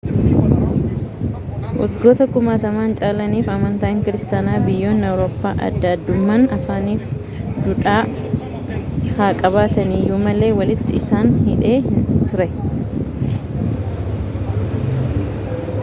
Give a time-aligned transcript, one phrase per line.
[1.81, 7.19] waggoota kumaatama caalaniif amantaan kiristaanaa biyyoonni awurooppaa adda addummaa afaanii fi
[7.67, 7.99] duudhaa
[9.21, 11.77] haa qabatani iyyuu malee walitti isaan hidhee
[12.33, 12.49] ture
[13.37, 13.39] i